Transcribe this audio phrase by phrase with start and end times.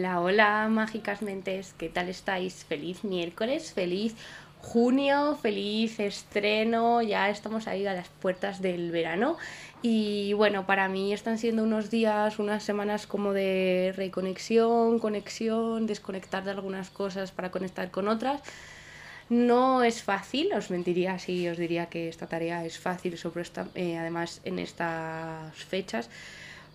[0.00, 2.64] Hola, hola, mágicas mentes, ¿qué tal estáis?
[2.64, 4.16] Feliz miércoles, feliz
[4.62, 9.36] junio, feliz estreno, ya estamos ahí a las puertas del verano
[9.82, 16.44] y bueno, para mí están siendo unos días, unas semanas como de reconexión, conexión, desconectar
[16.44, 18.40] de algunas cosas para conectar con otras.
[19.28, 23.68] No es fácil, os mentiría si os diría que esta tarea es fácil, sobre esta,
[23.74, 26.08] eh, además en estas fechas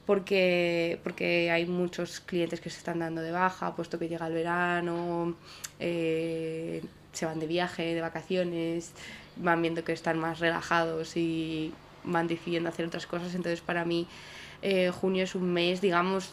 [0.06, 4.34] porque, porque hay muchos clientes que se están dando de baja, puesto que llega el
[4.34, 5.36] verano,
[5.80, 8.92] eh, se van de viaje, de vacaciones,
[9.38, 11.74] van viendo que están más relajados y
[12.04, 13.34] van decidiendo hacer otras cosas.
[13.34, 14.08] Entonces para mí
[14.62, 16.32] eh, junio es un mes, digamos,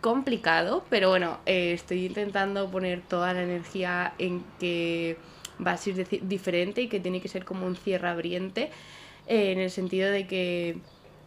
[0.00, 5.16] complicado, pero bueno, eh, estoy intentando poner toda la energía en que
[5.64, 8.70] va a ser diferente y que tiene que ser como un cierre abriente,
[9.28, 10.78] en el sentido de que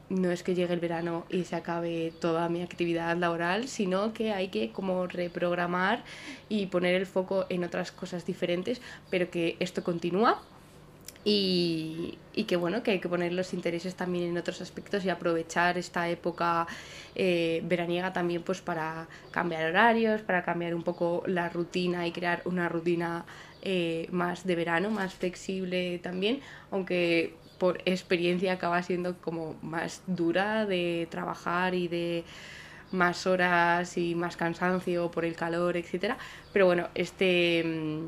[0.09, 4.33] no es que llegue el verano y se acabe toda mi actividad laboral, sino que
[4.33, 6.03] hay que como reprogramar
[6.49, 10.41] y poner el foco en otras cosas diferentes, pero que esto continúa
[11.25, 15.09] y, y, que bueno, que hay que poner los intereses también en otros aspectos y
[15.09, 16.65] aprovechar esta época
[17.13, 22.41] eh, veraniega también pues para cambiar horarios, para cambiar un poco la rutina y crear
[22.45, 23.25] una rutina
[23.61, 26.39] eh, más de verano, más flexible también,
[26.71, 32.23] aunque por experiencia acaba siendo como más dura de trabajar y de
[32.91, 36.15] más horas y más cansancio por el calor, etc.
[36.51, 38.07] Pero bueno, este, mm,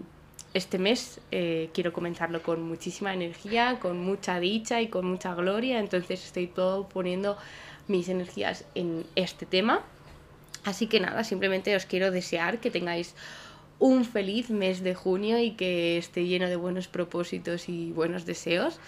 [0.54, 5.80] este mes eh, quiero comenzarlo con muchísima energía, con mucha dicha y con mucha gloria,
[5.80, 7.38] entonces estoy todo poniendo
[7.88, 9.84] mis energías en este tema.
[10.64, 13.16] Así que nada, simplemente os quiero desear que tengáis
[13.80, 18.80] un feliz mes de junio y que esté lleno de buenos propósitos y buenos deseos.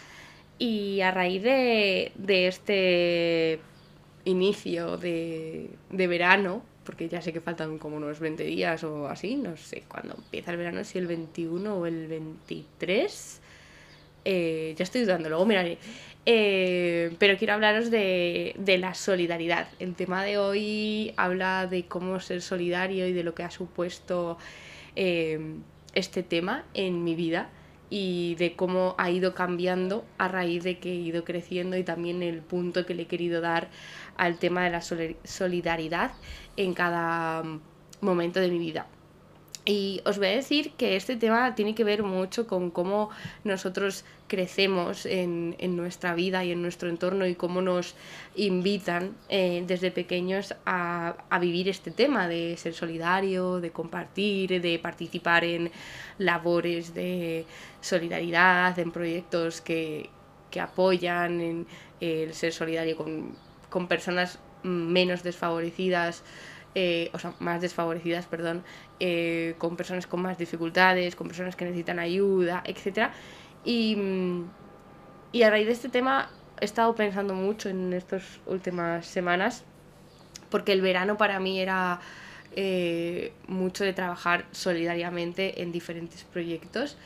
[0.60, 3.60] Y a raíz de, este
[4.26, 9.58] inicio de, verano, porque ya sé que faltan como unos 20 días o así, no
[9.58, 13.42] sé cuándo empieza el verano, si el 21 o el 23.
[14.26, 15.78] Eh, ya estoy dudando, luego miraré.
[16.26, 19.68] Eh, pero quiero hablaros de, la solidaridad.
[19.80, 24.38] El tema de hoy habla de cómo ser solidario y de lo que ha supuesto
[24.96, 25.40] eh,
[25.94, 27.50] este tema en mi vida
[27.96, 32.24] y de cómo ha ido cambiando a raíz de que he ido creciendo y también
[32.24, 33.70] el punto que le he querido dar
[34.18, 36.14] al tema de la solidaridad
[36.58, 37.44] en cada
[38.02, 38.88] momento de mi vida.
[39.64, 43.12] Y os voy a decir que este tema tiene que ver mucho con cómo
[43.44, 47.94] nosotros crecemos en, nuestra vida y en nuestro entorno y cómo nos
[48.36, 55.44] invitan eh, desde pequeños a, vivir este tema de ser solidario, de compartir, de participar
[55.44, 55.70] en
[56.18, 57.46] labores de
[57.80, 60.10] solidaridad, en proyectos que,
[60.60, 61.68] apoyan en
[62.00, 63.36] el ser solidario con,
[63.70, 66.24] con personas menos desfavorecidas
[66.76, 68.64] eh, o sea, más desfavorecidas, perdón,
[69.00, 73.12] eh, con personas con más dificultades, con personas que necesitan ayuda, etc.
[73.66, 73.98] Y,
[75.32, 76.30] y a raíz de este tema
[76.60, 79.64] he estado pensando mucho en estas últimas semanas,
[80.50, 82.00] porque el verano para mí era
[82.56, 86.98] eh, mucho de trabajar solidariamente en diferentes proyectos.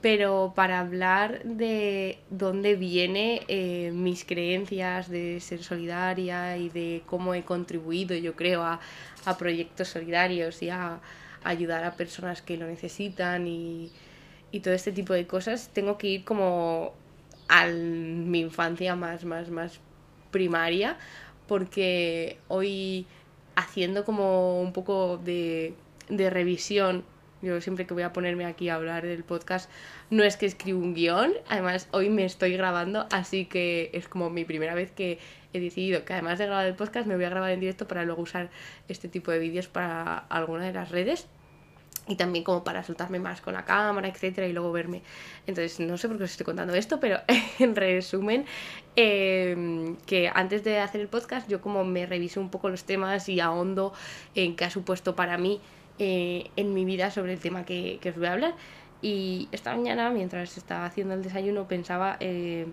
[0.00, 7.34] Pero para hablar de dónde viene eh, mis creencias de ser solidaria y de cómo
[7.34, 8.80] he contribuido, yo creo, a,
[9.38, 11.00] proyectos solidarios y a,
[11.44, 13.90] ayudar a personas que lo necesitan y,
[14.60, 16.92] todo este tipo de cosas, tengo que ir como
[17.48, 19.80] a mi infancia más, más, más
[20.30, 20.96] primaria,
[21.46, 23.06] porque hoy
[23.56, 25.74] haciendo como un poco de,
[26.08, 27.04] de revisión
[27.40, 29.70] yo siempre que voy a ponerme aquí a hablar del podcast,
[30.10, 34.28] no es que escribo un guion, además hoy me estoy grabando, así que es como
[34.28, 35.18] mi primera vez que
[35.52, 38.04] he decidido que además de grabar el podcast me voy a grabar en directo para
[38.04, 38.50] luego usar
[38.88, 41.28] este tipo de vídeos para alguna de las redes
[42.08, 45.02] y también como para soltarme más con la cámara, etcétera, y luego verme.
[45.46, 47.20] Entonces, no sé por qué os estoy contando esto, pero
[47.58, 48.46] en resumen,
[48.96, 53.28] em, que antes de hacer el podcast, yo como me reviso un poco los temas
[53.28, 53.92] y ahondo
[54.34, 55.60] en qué ha supuesto para mí
[55.98, 58.54] eh, en mi vida sobre el tema que, os voy a hablar.
[59.02, 62.66] Y esta mañana, mientras estaba haciendo el desayuno, pensaba eh,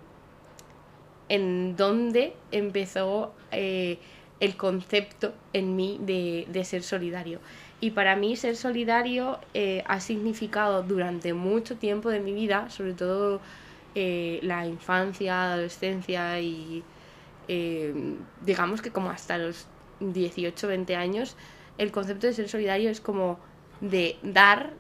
[1.29, 3.99] en dónde empezó eh,
[4.39, 7.39] el concepto en mí de, de, ser solidario.
[7.81, 9.39] Y para mí ser solidario
[9.85, 13.41] ha significado durante mucho tiempo de mi vida, sobre todo
[13.93, 16.83] la infancia, adolescencia y
[18.45, 19.67] digamos que como hasta los
[19.99, 21.35] 18, 20 años,
[21.77, 23.39] el concepto de ser solidario es como
[23.81, 24.73] de dar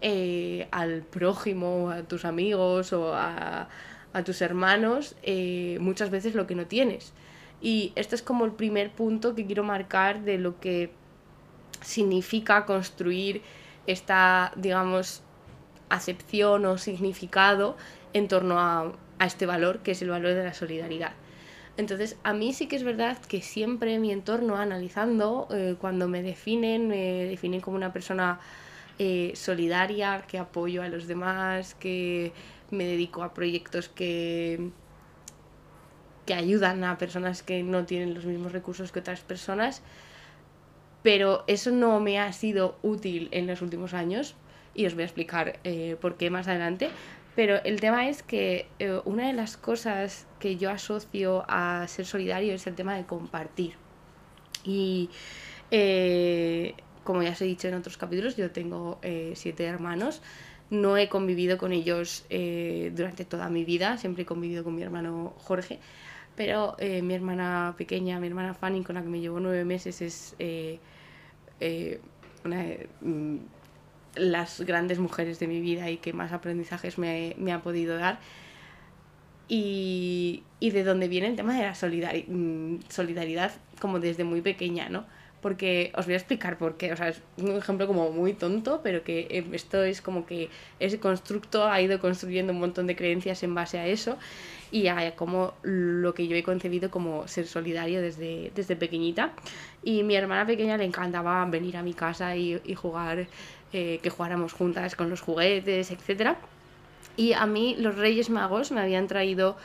[0.00, 3.68] eh, al prójimo, a tus amigos o a,
[4.24, 7.12] tus hermanos eh, muchas veces lo que no tienes.
[7.60, 10.90] Y este es como el primer punto que quiero marcar de lo que
[11.84, 13.42] significa construir
[13.86, 15.22] esta, digamos,
[15.88, 17.76] acepción o significado
[18.12, 18.92] en torno a,
[19.24, 21.12] este valor, que es el valor de la solidaridad.
[21.76, 26.22] Entonces, a mí sí que es verdad que siempre mi entorno, analizando, eh, cuando me
[26.22, 28.40] definen, me definen como una persona
[28.98, 32.32] eh, solidaria, que apoyo a los demás, que
[32.70, 34.70] me dedico a proyectos que,
[36.26, 39.82] que ayudan a personas que no tienen los mismos recursos que otras personas,
[41.04, 44.34] pero eso no me ha sido útil en los últimos años
[44.74, 46.88] y os voy a explicar eh, por qué más adelante.
[47.36, 52.06] Pero el tema es que eh, una de las cosas que yo asocio a ser
[52.06, 53.74] solidario es el tema de compartir.
[54.64, 55.10] Y
[55.70, 58.98] eh, como ya os he dicho en otros capítulos, yo tengo
[59.34, 60.22] siete hermanos.
[60.70, 65.34] No he convivido con ellos durante toda mi vida, siempre he convivido con mi hermano
[65.36, 65.80] Jorge.
[66.34, 70.34] Pero mi hermana pequeña, mi hermana Fanny, con la que me llevo nueve meses, es
[72.44, 73.36] una de mm,
[74.16, 78.18] las grandes mujeres de mi vida y que más aprendizajes me, me ha podido dar.
[79.46, 84.88] Y, y, de dónde viene el tema de la mm, solidaridad como desde muy pequeña,
[84.88, 85.04] ¿no?
[85.42, 88.80] Porque os voy a explicar por qué, o sea, es un ejemplo como muy tonto,
[88.82, 90.48] pero que eh, esto es como que
[90.80, 94.16] ese constructo ha ido construyendo un montón de creencias en base a eso
[94.74, 99.30] y a como lo que yo he concebido como ser solidario desde, desde pequeñita.
[99.84, 103.28] Y mi hermana pequeña le encantaba venir a mi casa y, y jugar,
[103.72, 106.34] eh, que jugáramos juntas con los juguetes, etc.
[107.16, 109.56] Y a mí los Reyes Magos me habían traído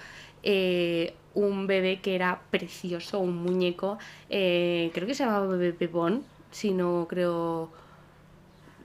[0.44, 3.98] eh, un bebé que era precioso, un muñeco,
[4.30, 7.72] eh, creo que se llamaba bebé Pepón, si no creo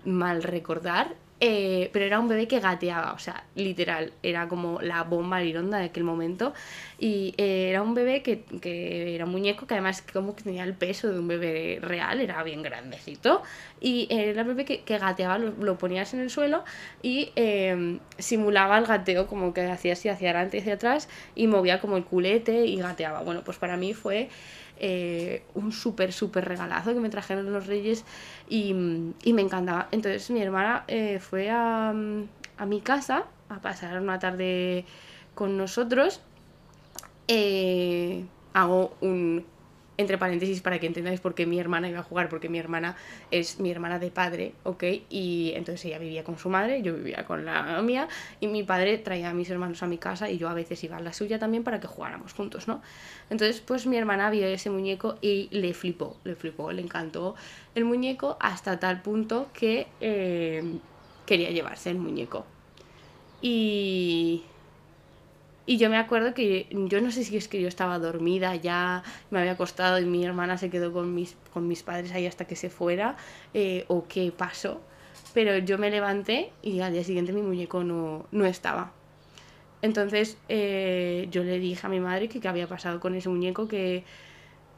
[0.07, 5.03] mal recordar, eh, pero era un bebé que gateaba, o sea, literal, era como la
[5.03, 6.55] bomba lironda de aquel momento.
[6.99, 10.65] Y eh, era un bebé que, que, era un muñeco que además como que tenía
[10.65, 13.43] el peso de un bebé real, era bien grandecito.
[13.81, 16.65] Y era un bebé que, que gateaba, lo, ponías en el suelo
[17.03, 21.47] y em, simulaba el gateo, como que hacía así hacia adelante y hacia atrás y
[21.49, 23.23] movía como el culete y gateaba.
[23.23, 24.29] Bueno, pues para mí fue
[24.79, 28.05] eh, un súper, súper regalazo que me trajeron los reyes
[28.49, 29.89] y, me encantaba.
[29.91, 34.85] Entonces mi hermana eh, fue a, a, mi casa a pasar una tarde
[35.35, 36.21] con nosotros.
[37.29, 39.45] Eh, hago un,
[39.97, 42.97] entre paréntesis para que entendáis por qué mi hermana iba a jugar, porque mi hermana
[43.31, 44.85] es mi hermana de padre, ¿ok?
[45.11, 48.09] Y entonces ella vivía con su madre, yo vivía con la mía,
[48.41, 50.97] y mi padre traía a mis hermanos a mi casa y yo a veces iba
[50.97, 52.83] a la suya también para que jugáramos juntos, ¿no?
[53.31, 57.35] Entonces, pues mi hermana vio ese muñeco y le flipó, le flipó, le encantó
[57.75, 60.63] el muñeco hasta tal punto que eh,
[61.27, 62.45] quería llevarse el muñeco.
[63.41, 64.43] Y
[65.67, 69.03] y yo me acuerdo que yo no sé si es que yo estaba dormida ya,
[69.31, 72.47] me había acostado y mi hermana se quedó con mis, con mis padres ahí hasta
[72.47, 73.17] que se fuera,
[73.55, 74.81] eh, o qué pasó.
[75.33, 78.93] Pero yo me levanté y al día siguiente mi muñeco no, no estaba.
[79.83, 83.69] Entonces eh, yo le dije a mi madre que qué había pasado con ese muñeco
[83.69, 84.05] que,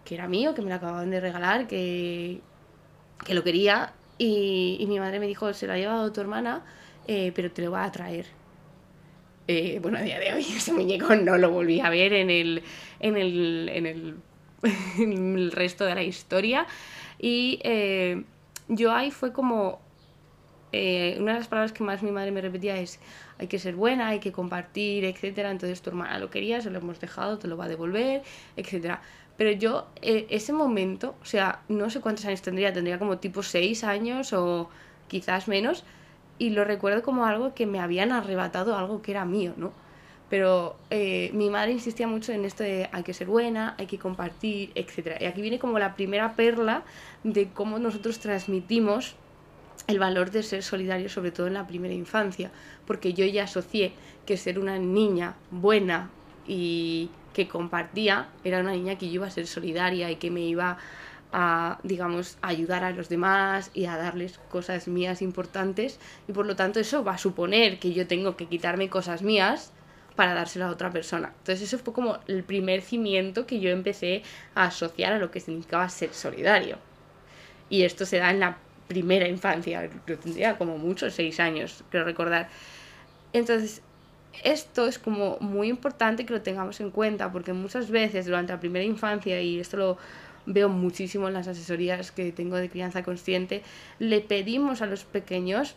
[0.05, 2.41] que era mío, que me lo acababan de regalar, que,
[3.25, 3.93] que lo quería.
[4.19, 6.65] Y, y, mi madre me dijo, se lo ha llevado tu hermana,
[7.07, 8.36] eh, pero te lo va a traer.
[9.49, 12.63] Eh, bueno, a día de hoy ese muñeco no lo volví a ver en el,
[13.01, 13.69] en el,
[14.99, 16.67] en el, resto de la historia.
[17.19, 18.25] Y eh,
[18.69, 19.85] yo ahí fue como...
[20.73, 22.99] Eh, una de las palabras que más mi madre me repetía es
[23.39, 25.51] hay que ser buena, hay que compartir, etcétera.
[25.51, 28.23] Entonces tu hermana lo quería, se lo hemos dejado, te lo va a devolver,
[28.57, 29.01] etcétera.
[29.39, 33.85] Pero yo, ese momento, o sea, no sé cuántos años tendría, tendría como tipo 6
[33.85, 34.69] años o
[35.09, 35.85] quizás menos,
[36.39, 39.73] y lo recuerdo como algo que me habían arrebatado algo que era mío, ¿no?
[40.29, 43.99] Pero eh, mi madre insistía mucho en esto de hay que ser buena, hay que
[43.99, 45.21] compartir, etc.
[45.21, 46.83] Y aquí viene como la primera perla
[47.23, 49.15] de cómo nosotros transmitimos
[49.87, 52.51] el valor de ser solidario, sobre todo en la primera infancia,
[52.87, 53.93] porque yo ya asocié
[54.27, 56.11] que ser una niña buena
[56.49, 60.41] y que compartía era una niña que yo iba a ser solidaria y que me
[60.41, 60.79] iba
[61.33, 66.57] a, digamos, ayudar a los demás y a darles cosas mías importantes y por lo
[66.57, 69.73] tanto eso va a suponer que yo tengo que quitarme cosas mías
[70.17, 71.33] para dárselo a otra persona.
[71.39, 74.23] Entonces eso fue como el primer cimiento que yo empecé
[74.55, 76.79] a asociar a lo que significaba ser solidario.
[77.69, 82.05] Y esto se da en la primera infancia, yo tendría como muchos seis años, creo
[82.05, 82.49] recordar.
[83.33, 83.83] Entonces,
[84.45, 88.61] esto es como muy importante que lo tengamos en cuenta, porque muchas veces durante la
[88.61, 89.99] primera infancia, y esto lo,
[90.47, 93.63] veo muchísimo en las asesorías que tengo de crianza consciente,
[93.99, 95.75] le pedimos a los pequeños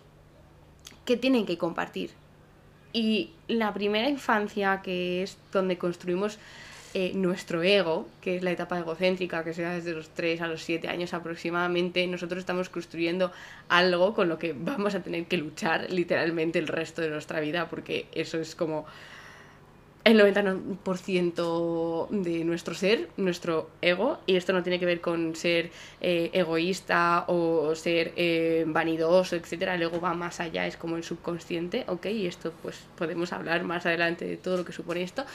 [1.06, 2.12] que tienen que compartir.
[2.94, 6.40] Y la primera infancia, que es donde construimos
[6.96, 10.48] eh, nuestro ego, que es la etapa egocéntrica que se da desde los 3 a
[10.48, 13.32] los 7 años aproximadamente, nosotros estamos construyendo
[13.68, 17.70] algo con lo que vamos a tener que luchar literalmente el resto de nuestra vida,
[17.70, 18.88] porque eso es como
[20.06, 25.72] el 90% de nuestro ser, nuestro ego, y esto no tiene que ver con ser
[26.01, 29.75] eh, egoísta o ser eh, vanidoso, etcétera.
[29.75, 32.06] El ego va más allá, es como el subconsciente, ¿ok?
[32.08, 35.25] Y esto, pues podemos hablar más adelante de todo lo que supone esto.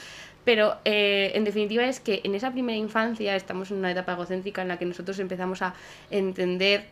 [0.43, 4.61] Pero eh, en definitiva es que en esa primera infancia estamos en una etapa egocéntrica
[4.61, 5.73] en la que nosotros empezamos a
[6.09, 6.85] entender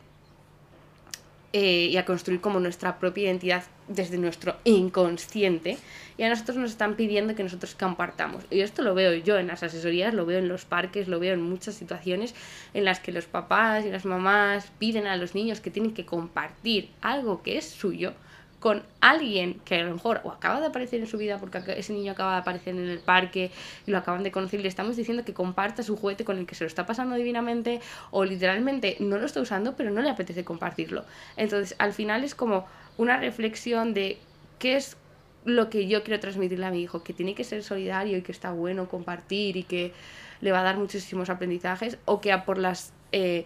[1.56, 5.78] eh, y a construir como nuestra propia identidad desde nuestro inconsciente
[6.18, 8.44] y a nosotros nos están pidiendo que nosotros compartamos.
[8.50, 11.34] Y esto lo veo yo en las asesorías, lo veo en los parques, lo veo
[11.34, 12.34] en muchas situaciones
[12.74, 16.06] en las que los papás y las mamás piden a los niños que tienen que
[16.06, 18.14] compartir algo que es suyo
[18.64, 21.92] con alguien que a lo mejor o acaba de aparecer en su vida porque ese
[21.92, 23.52] niño acaba de aparecer en el parque
[23.86, 26.56] y lo acaban de conocer le estamos diciendo que comparta su juguete con el que
[26.56, 30.46] se lo está pasando divinamente o literalmente no lo está usando pero no le apetece
[30.46, 31.04] compartirlo.
[31.36, 32.66] Entonces al final es como
[32.96, 34.18] una reflexión de
[34.60, 34.96] qué es
[35.44, 38.32] lo que yo quiero transmitirle a mi hijo, que tiene que ser solidario y que
[38.32, 39.92] está bueno compartir y que
[40.40, 43.46] le va a dar muchísimos aprendizajes o que a por las eh,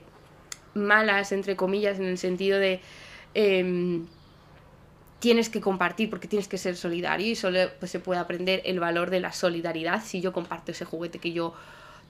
[0.76, 2.82] malas, entre comillas, en el sentido de...
[3.34, 4.06] Em,
[5.20, 8.80] tienes que compartir porque tienes que ser solidario y solo pues, se puede aprender el
[8.80, 11.54] valor de la solidaridad si yo comparto ese juguete que yo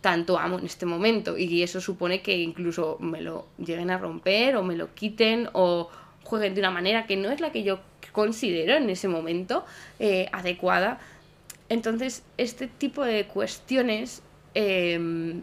[0.02, 4.56] tanto amo en este momento y eso supone que incluso me lo lleguen a romper
[4.56, 5.90] o me lo quiten o
[6.24, 7.80] jueguen de una manera que no es la que yo
[8.12, 9.66] considero en ese momento
[10.00, 11.00] eh, adecuada.
[11.70, 14.22] Entonces, este tipo de cuestiones
[14.54, 15.42] em,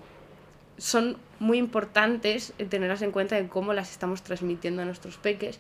[0.77, 5.59] son muy importantes tenerlas en cuenta en cómo las estamos transmitiendo a nuestros peques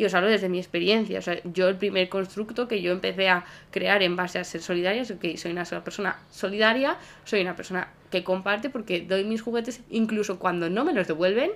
[0.00, 1.18] y os hablo desde mi experiencia.
[1.18, 4.62] O sea, yo el primer constructo que yo empecé a crear en base a ser
[4.62, 9.42] solidaria es que soy una persona solidaria, soy una persona que comparte porque doy mis
[9.42, 11.50] juguetes incluso cuando no me los devuelven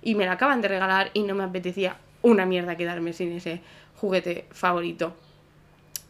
[0.00, 3.62] y me la acaban de regalar y no me apetecía una mierda quedarme sin ese
[3.96, 5.16] juguete favorito.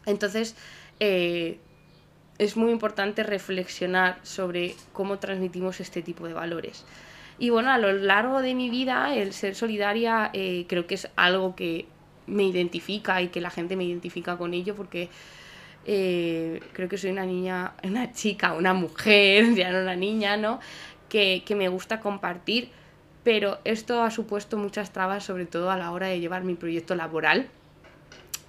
[0.05, 0.55] Entonces,
[0.99, 1.57] eh,
[2.37, 6.85] es muy importante reflexionar sobre cómo transmitimos este tipo de valores.
[7.39, 11.07] Y bueno, a lo largo de mi vida el ser solidaria eh, creo que es
[11.15, 11.87] algo que
[12.27, 15.09] me identifica y que la gente me identifica con ello porque
[15.85, 20.59] eh, creo que soy una niña, una chica, una mujer, ya no una niña, ¿no?
[21.07, 22.69] Que, me gusta compartir,
[23.23, 26.93] pero esto ha supuesto muchas trabas, sobre todo a la hora de llevar mi proyecto
[26.93, 27.47] laboral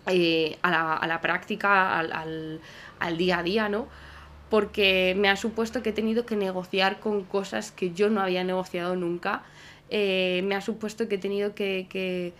[0.06, 2.60] eh, a, la, a, la, práctica, al,
[2.98, 3.88] al día a día, ¿no?
[4.50, 8.44] Porque me ha supuesto que he tenido que negociar con cosas que yo no había
[8.44, 9.44] negociado nunca.
[9.88, 12.32] Eh, me ha supuesto que he tenido que, que,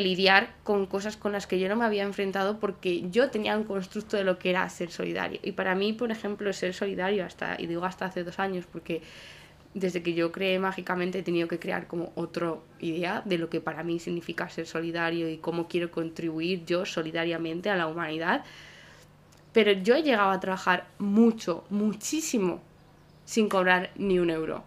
[0.00, 3.62] lidiar con cosas con las que yo no me había enfrentado porque yo tenía un
[3.62, 5.38] constructo de lo que era ser solidario.
[5.44, 9.02] Y para mí, por ejemplo, ser solidario, hasta, y digo hasta hace dos años, porque
[9.72, 13.60] desde que yo creé mágicamente he tenido que crear como otra idea de lo que
[13.60, 18.44] para mí significa ser solidario y cómo quiero contribuir yo solidariamente a la humanidad
[19.54, 22.60] pero yo he llegado a trabajar mucho, muchísimo,
[23.24, 24.64] sin cobrar ni un euro.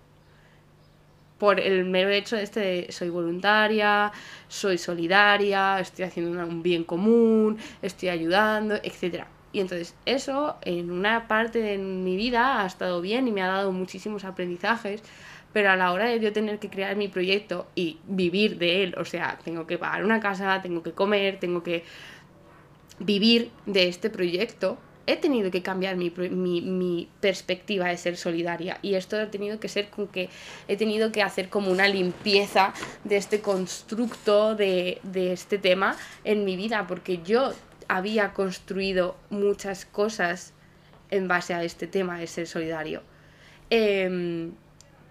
[1.37, 4.11] Por el mero hecho de este soy voluntaria,
[4.47, 9.25] soy solidaria, estoy haciendo un bien común, estoy ayudando, etc.
[9.51, 13.47] Y entonces eso en una parte de mi vida ha estado bien y me ha
[13.47, 15.03] dado muchísimos aprendizajes,
[15.51, 18.95] pero a la hora de yo tener que crear mi proyecto y vivir de él,
[18.97, 21.83] o sea, tengo que pagar una casa, tengo que comer, tengo que
[22.99, 24.77] vivir de este proyecto,
[25.07, 29.69] he tenido que cambiar mi, mi, perspectiva de ser solidaria y esto ha tenido que
[29.69, 30.29] ser con que
[30.67, 32.73] he tenido que hacer como una limpieza
[33.05, 37.53] de este constructo de, de este tema en mi vida porque yo
[37.87, 40.53] había construido muchas cosas
[41.09, 43.01] en base a este tema de ser solidario.
[43.69, 44.51] Em,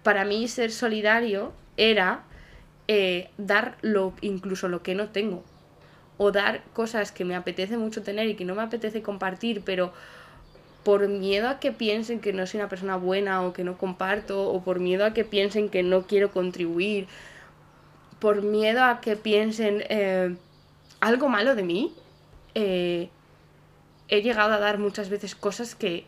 [0.03, 2.23] para mí ser solidario era
[2.87, 5.43] eh, dar lo, incluso lo que no tengo
[6.17, 9.93] o dar cosas que me apetece mucho tener y que no me apetece compartir, pero
[10.83, 14.49] por miedo a que piensen que no soy una persona buena o que no comparto,
[14.49, 17.07] o por miedo a que piensen que no quiero contribuir,
[18.19, 20.35] por miedo a que piensen eh,
[20.99, 21.93] algo malo de mí,
[22.55, 23.09] eh,
[24.07, 26.05] he llegado a dar muchas veces cosas que,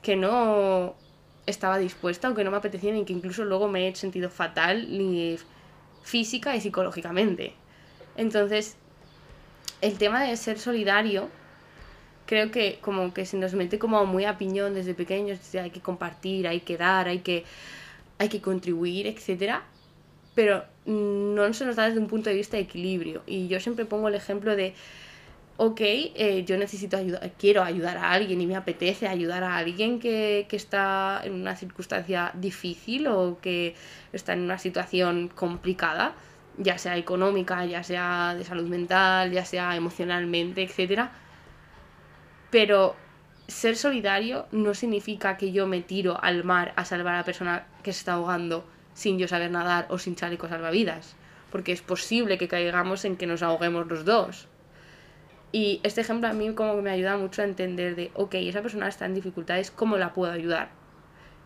[0.00, 0.94] que no
[1.46, 4.96] estaba dispuesta o que no me apetecían y que incluso luego me he sentido fatal
[4.96, 5.36] ni
[6.02, 7.54] física y psicológicamente.
[8.16, 8.76] Entonces,
[9.80, 11.28] el tema de ser solidario,
[12.26, 15.80] creo que como que se nos mete como muy a piñón desde pequeños, hay que
[15.80, 17.44] compartir, hay que dar, hay que,
[18.18, 19.56] hay que contribuir, etc.
[20.34, 23.22] Pero no se nos da desde un punto de vista de equilibrio.
[23.26, 24.74] Y yo siempre pongo el ejemplo de,
[25.56, 29.98] ok, eh, yo necesito ayuda, quiero ayudar a alguien y me apetece ayudar a alguien
[30.00, 33.74] que, que, está en una circunstancia difícil o que
[34.12, 36.14] está en una situación complicada,
[36.60, 41.08] ya sea económica, ya sea de salud mental, ya sea emocionalmente, etc.
[42.50, 42.94] Pero
[43.48, 47.66] ser solidario no significa que yo me tiro al mar a salvar a la persona
[47.82, 48.64] que se está ahogando
[48.94, 51.16] sin yo saber nadar o sin chaleco salvavidas,
[51.50, 54.46] porque es posible que caigamos en que nos ahoguemos los dos.
[55.52, 58.62] Y este ejemplo a mí como que me ayuda mucho a entender de, ok, esa
[58.62, 60.79] persona está en dificultades, ¿cómo la puedo ayudar?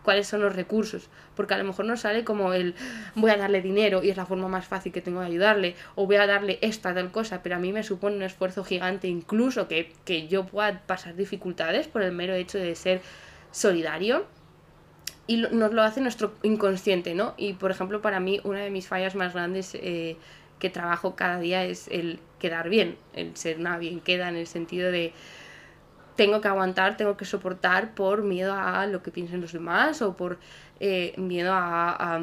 [0.05, 1.09] ¿Cuáles son los recursos?
[1.35, 2.75] Porque a lo mejor no sale como el
[3.15, 6.05] voy a darle dinero y es la forma más fácil que tengo de ayudarle, o
[6.05, 9.67] voy a darle esta tal cosa, pero a mí me supone un esfuerzo gigante incluso
[9.67, 13.01] que, que yo pueda pasar dificultades por el mero hecho de ser
[13.51, 14.27] solidario
[15.25, 17.33] y nos lo hace nuestro inconsciente, ¿no?
[17.35, 20.17] Y por ejemplo, para mí, una de mis fallas más grandes eh,
[20.59, 24.45] que trabajo cada día es el quedar bien, el ser una bien queda en el
[24.45, 25.13] sentido de
[26.15, 30.15] tengo que aguantar, tengo que soportar por miedo a lo que piensen los demás o
[30.15, 30.37] por
[30.79, 32.19] eh, miedo a,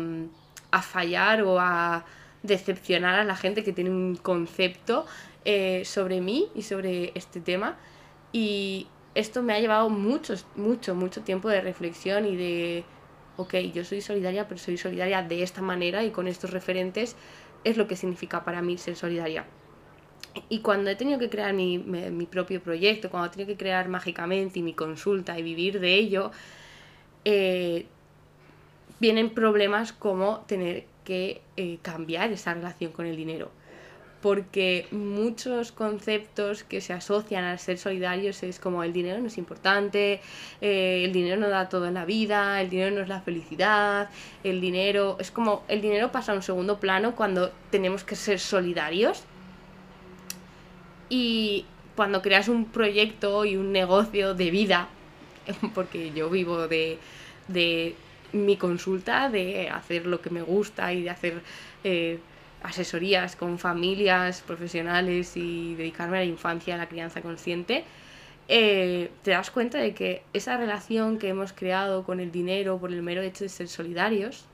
[0.71, 2.05] a, fallar o a
[2.43, 5.07] decepcionar a la gente que tiene un concepto
[5.45, 7.77] eh, sobre mí y sobre este tema.
[8.33, 12.85] Y esto me ha llevado mucho, mucho, mucho tiempo de reflexión y de,
[13.37, 17.17] ok, yo soy solidaria, pero soy solidaria de esta manera y con estos referentes
[17.65, 19.45] es lo que significa para mí ser solidaria.
[20.49, 23.89] Y cuando he tenido que crear mi, mi propio proyecto, cuando he tenido que crear
[23.89, 26.31] mágicamente y mi consulta y vivir de ello,
[27.25, 27.87] eh,
[28.99, 33.51] vienen problemas como tener que eh, cambiar esa relación con el dinero.
[34.21, 39.37] Porque muchos conceptos que se asocian al ser solidarios es como el dinero no es
[39.37, 40.21] importante,
[40.61, 44.11] eh, el dinero no da todo en la vida, el dinero no es la felicidad,
[44.45, 48.39] el dinero es como el dinero pasa a un segundo plano cuando tenemos que ser
[48.39, 49.25] solidarios
[51.13, 54.89] y cuando creas un proyecto y un negocio de vida,
[55.75, 56.99] porque yo vivo de,
[58.33, 61.43] mi consulta, de hacer lo que me gusta y de hacer
[61.85, 62.19] eh,
[62.63, 67.85] asesorías con familias profesionales y dedicarme a la infancia, a la crianza consciente,
[68.49, 72.91] eh, te das cuenta de que esa relación que hemos creado con el dinero por
[72.91, 74.47] el mero hecho de ser solidarios,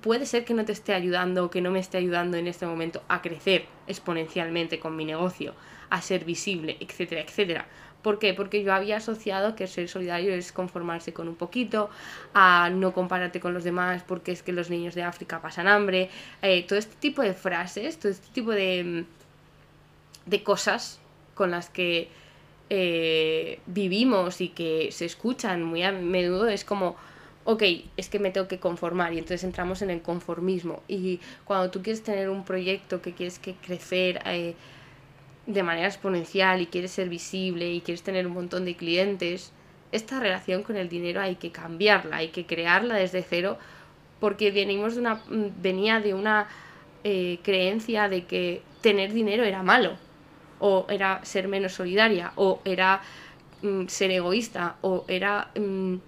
[0.00, 2.66] puede ser que no te esté ayudando o que no me esté ayudando en este
[2.66, 5.54] momento a crecer exponencialmente con mi negocio,
[5.90, 7.66] a ser visible, etcétera, etcétera.
[8.02, 8.34] ¿Por qué?
[8.34, 11.90] Porque yo había asociado que ser solidario es conformarse con un poquito,
[12.34, 16.10] a no compararte con los demás porque es que los niños de África pasan hambre,
[16.42, 21.00] eh, todo este tipo de frases, todo este tipo de, mm, de cosas
[21.34, 22.08] con las que
[22.70, 26.96] eh, vivimos y que se escuchan muy a menudo es como
[27.46, 27.62] ok,
[27.96, 30.82] es que me tengo que conformar y entonces entramos en el conformismo.
[30.88, 34.54] Y cuando tú quieres tener un proyecto que quieres que crecer eh,
[35.46, 39.52] de manera exponencial y quieres ser visible y quieres tener un montón de clientes,
[39.92, 43.58] esta relación con el dinero hay que cambiarla, hay que crearla desde cero
[44.18, 46.48] porque venimos de una, venía de una
[47.04, 49.96] eh, creencia de que tener dinero era malo
[50.58, 53.02] o era ser menos solidaria o era
[53.62, 55.52] mm, ser egoísta o era...
[55.54, 55.98] Mm,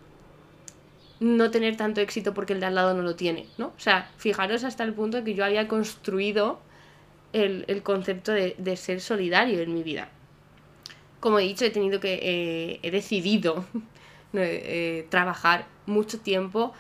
[1.20, 3.68] no tener tanto éxito porque el de al lado no lo tiene, ¿no?
[3.68, 6.60] O sea, fijaros hasta el punto de que yo había construido
[7.32, 10.08] el, concepto de, ser solidario en mi vida.
[11.20, 13.64] Como he dicho, he tenido que, eh, he decidido
[14.32, 16.72] eh, trabajar mucho tiempo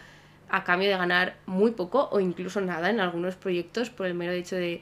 [0.48, 4.32] a cambio de ganar muy poco o incluso nada en algunos proyectos por el mero
[4.32, 4.80] hecho de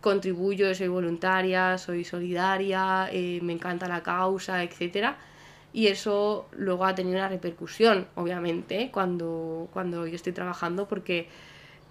[0.00, 5.16] contribuyo, soy voluntaria, soy solidaria, eh, me encanta la causa, etcétera
[5.76, 11.28] y eso luego ha tenido una repercusión, obviamente, cuando, cuando yo estoy trabajando, porque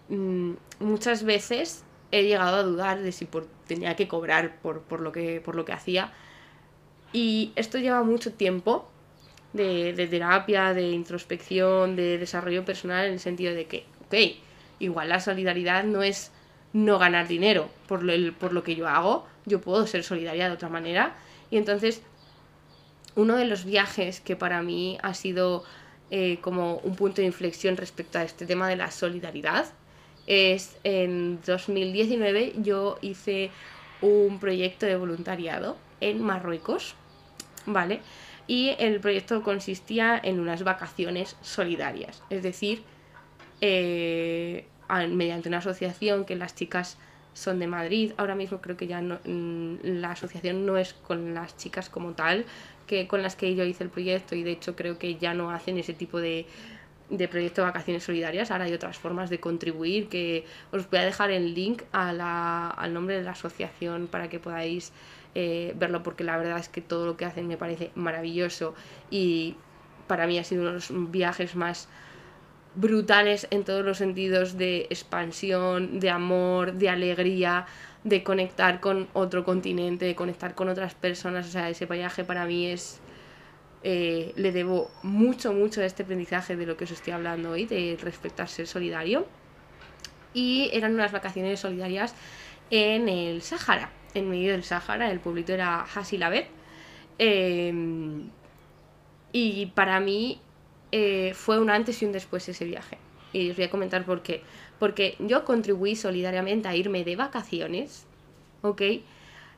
[0.10, 3.30] mm, muchas veces he llegado a dudar de si
[3.68, 6.12] tenía que cobrar por, lo que, por lo que hacía.
[7.14, 8.90] Y esto lleva mucho tiempo
[9.54, 14.16] de, terapia, de introspección, de desarrollo personal, en el sentido de que, ok,
[14.80, 16.32] igual la solidaridad no es
[16.74, 18.02] no ganar dinero por
[18.34, 21.18] por lo que yo hago, yo puedo ser solidaria de otra manera.
[21.52, 22.02] Y entonces
[23.16, 25.64] uno de los viajes que para mí ha sido
[26.12, 29.66] eh, como un punto de inflexión respecto a este tema de la solidaridad
[30.28, 33.52] es en 2019 yo hice
[34.02, 36.96] un proyecto de voluntariado en Marruecos,
[37.66, 38.02] ¿vale?
[38.48, 42.84] Y el proyecto consistía en unas vacaciones solidarias, es decir,
[43.62, 44.68] eh,
[45.10, 46.98] mediante una asociación que las chicas
[47.34, 48.14] son de Madrid.
[48.18, 52.46] Ahora mismo creo que ya mm, la asociación no es con las chicas como tal,
[52.88, 55.50] que con las que yo hice el proyecto y de hecho creo que ya no
[55.52, 56.46] hacen ese tipo de
[57.10, 58.52] de proyecto de vacaciones solidarias.
[58.52, 62.70] Ahora hay otras formas de contribuir que os voy a dejar el link a la,
[62.70, 64.92] al nombre de la asociación para que podáis
[65.36, 68.74] eh, verlo porque la verdad es que todo lo que hacen me parece maravilloso
[69.12, 69.56] y
[70.08, 71.90] para mí ha sido uno de los viajes más
[72.76, 77.66] brutales en todos los sentidos de expansión, de amor, de alegría,
[78.04, 81.48] de conectar con otro continente, de conectar con otras personas.
[81.48, 83.00] O sea, ese viaje para mí es...
[83.88, 87.66] Eh, le debo mucho, mucho a este aprendizaje de lo que os estoy hablando hoy,
[87.66, 89.28] de respecto a ser solidario.
[90.34, 92.16] Y eran unas vacaciones solidarias
[92.72, 96.48] en el Sahara, en medio del Sahara, el pueblito era Hasilabet.
[97.20, 97.72] Eh,
[99.32, 100.40] y para mí
[100.98, 102.98] eh, fue un antes y un después ese viaje.
[103.34, 104.44] Y os voy a comentar por qué.
[104.80, 108.06] Porque yo contribuí solidariamente a irme de vacaciones,
[108.62, 108.82] ¿ok?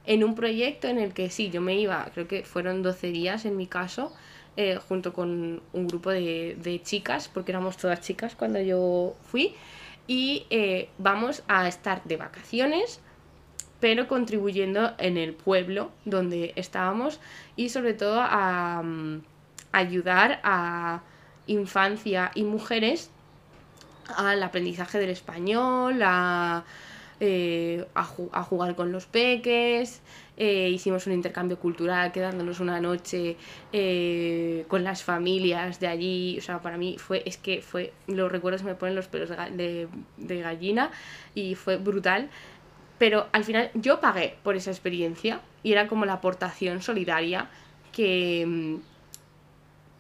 [0.08, 3.46] En un proyecto en el que sí, yo me iba, creo que fueron 12 días
[3.46, 4.12] en mi caso,
[4.56, 9.54] eh, junto con un grupo de, chicas, porque éramos todas chicas cuando yo fui,
[10.08, 13.00] y eh, vamos a estar de vacaciones,
[13.80, 17.20] pero contribuyendo en el pueblo donde estábamos
[17.56, 19.22] y sobre todo a, mm,
[19.72, 21.04] ayudar a
[21.48, 23.10] infancia y mujeres
[24.16, 26.64] al aprendizaje del español, a,
[27.20, 28.04] eh, a,
[28.44, 30.02] jugar con los peques,
[30.38, 33.38] eh, hicimos un intercambio cultural quedándonos una noche
[33.74, 38.32] eh, con las familias de allí, o sea, para mí fue, es que fue, los
[38.32, 40.92] recuerdos me ponen los pelos de, de gallina
[41.34, 42.30] y fue brutal,
[42.98, 47.50] pero al final yo pagué por esa experiencia y era como la aportación solidaria
[47.92, 48.76] que mm,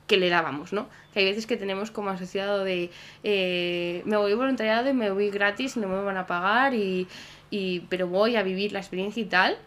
[0.07, 0.87] que le dábamos, ¿no?
[1.13, 2.89] Que hay veces que tenemos como asociado de
[3.23, 7.07] eh, me voy voluntariado y me voy gratis, no me van a pagar, y,
[7.51, 9.57] y, pero voy a vivir la experiencia y tal.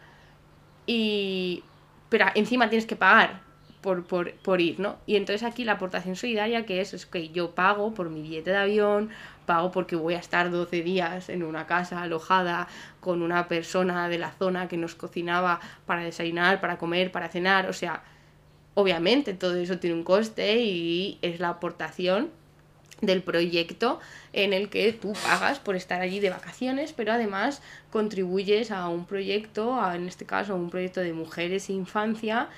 [0.87, 1.63] Y,
[2.09, 3.43] pero encima tienes que pagar
[3.81, 4.97] por, por, por, ir, ¿no?
[5.07, 8.51] Y entonces aquí la aportación solidaria que es, es que yo pago por mi billete
[8.51, 9.11] de avión,
[9.47, 12.69] pago porque voy a estar 12 días en una casa alojada
[13.01, 17.69] con una persona de la zona que nos cocinaba para desayunar, para comer, para cenar,
[17.69, 18.03] o sea,
[18.81, 22.31] Obviamente todo eso tiene un coste y es la aportación
[23.03, 24.01] del proyecto
[24.33, 29.05] en el que tú pagas por estar allí de vacaciones, pero además contribuyes a un
[29.05, 32.49] proyecto, en este caso un proyecto de mujeres e infancia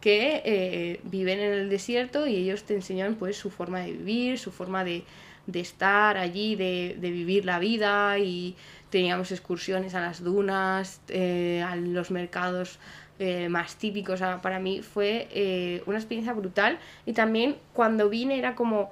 [0.00, 4.40] que eh, viven en el desierto y ellos te enseñan pues su forma de vivir,
[4.40, 5.04] su forma de,
[5.52, 8.18] estar allí, de, vivir la vida.
[8.18, 8.56] Y
[8.90, 12.80] teníamos excursiones a las dunas, eh, a los mercados
[13.18, 14.20] eh, más típicos.
[14.42, 16.78] para mí fue eh, una experiencia brutal.
[17.06, 18.90] Y también cuando vine era como,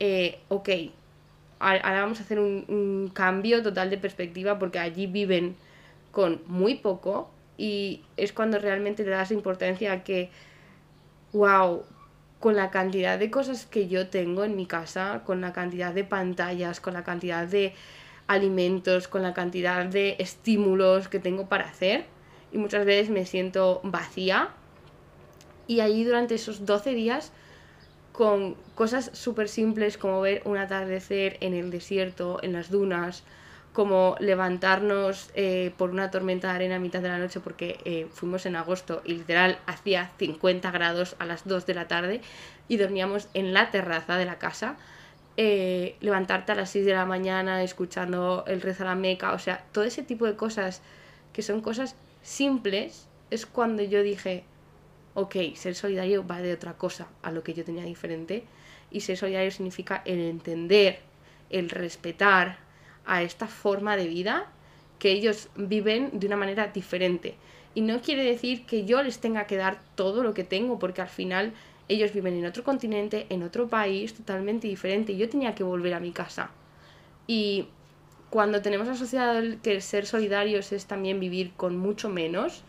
[0.00, 0.68] eh, ok,
[1.58, 5.56] ahora vamos a hacer un, cambio total de perspectiva porque allí viven
[6.10, 10.30] con muy poco y es cuando realmente le das importancia a que,
[11.32, 11.84] wow,
[12.40, 16.04] con la cantidad de cosas que yo tengo en mi casa, con la cantidad de
[16.04, 17.74] pantallas, con la cantidad de
[18.26, 22.06] alimentos, con la cantidad de estímulos que tengo para hacer,
[22.52, 24.50] y muchas veces me siento vacía.
[25.66, 27.32] Y allí durante esos 12 días,
[28.12, 33.24] con cosas súper simples como ver un atardecer en el desierto, en las dunas,
[33.72, 38.06] como levantarnos eh, por una tormenta de arena a mitad de la noche porque eh,
[38.12, 42.20] fuimos en agosto y literal hacía 50 grados a las 2 de la tarde
[42.68, 44.76] y dormíamos en la terraza de la casa.
[45.38, 49.38] Eh, levantarte a las 6 de la mañana escuchando el rezo a la meca, o
[49.38, 50.82] sea, todo ese tipo de cosas
[51.32, 54.44] que son cosas simples es cuando yo dije,
[55.14, 58.44] ok, ser solidario va de otra cosa a lo que yo tenía diferente.
[58.90, 61.00] Y ser solidario significa el entender,
[61.50, 62.58] el respetar
[63.04, 64.50] a esta forma de vida
[64.98, 67.34] que ellos viven de una manera diferente.
[67.74, 71.00] Y no quiere decir que yo les tenga que dar todo lo que tengo, porque
[71.00, 71.54] al final
[71.88, 75.16] ellos viven en otro continente, en otro país totalmente diferente.
[75.16, 76.50] Yo tenía que volver a mi casa.
[77.26, 77.66] Y
[78.32, 82.64] cuando tenemos asociado que ser solidarios es también vivir con mucho menos,